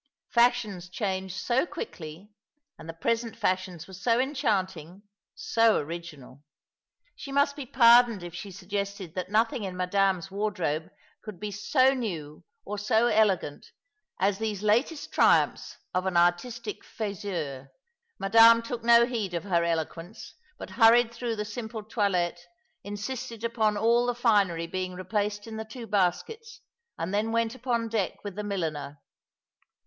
[0.31, 2.31] Fashions change so quickly—
[2.79, 5.03] and the present fashions were so enchanting,
[5.35, 6.41] so original.
[7.15, 10.89] She must be pardoned if she suggested that nothing in Madame's wardrobe
[11.23, 13.67] could be so new or so elegant
[14.19, 17.69] as these latest triumphs of an artistic faiseur.
[18.17, 22.39] Madame took no heed of her eloquence, but hurried through the simple toilet,
[22.83, 26.59] insisted upon all the finery being replaced in the two baskets,
[26.97, 28.99] and then went upon deck with the milliner.